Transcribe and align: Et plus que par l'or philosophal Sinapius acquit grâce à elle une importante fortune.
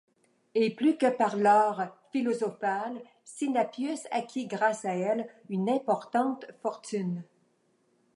Et 0.55 0.71
plus 0.73 0.97
que 0.97 1.15
par 1.15 1.37
l'or 1.37 1.83
philosophal 2.11 2.99
Sinapius 3.23 4.07
acquit 4.09 4.47
grâce 4.47 4.83
à 4.83 4.95
elle 4.95 5.29
une 5.47 5.69
importante 5.69 6.45
fortune. 6.63 7.23